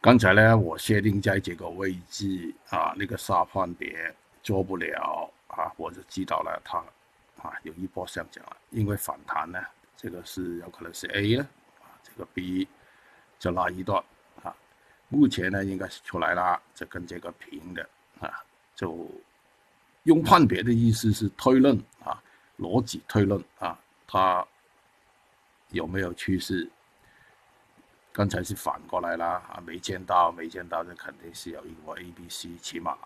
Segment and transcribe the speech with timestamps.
[0.00, 6.78] 刚才呢，我设定在这个位置啊，那个杀判别做不了啊，我就知道了，它
[7.42, 9.60] 啊有一波上涨了，因为反弹呢，
[9.96, 11.48] 这个是有可能是 A 呢，
[11.80, 12.68] 啊，这个 B
[13.40, 14.02] 就那一段
[14.44, 14.54] 啊，
[15.08, 17.82] 目前呢应该是出来了，就跟这个平的
[18.20, 18.40] 啊，
[18.76, 19.10] 就
[20.04, 22.22] 用判别的意思是推论啊，
[22.56, 23.76] 逻辑推论啊，
[24.06, 24.46] 它
[25.70, 26.70] 有没有趋势？
[28.18, 32.98] 刚才是反过来啦，啊，没见到，没见到，这肯定是有一个 A、B、C，起码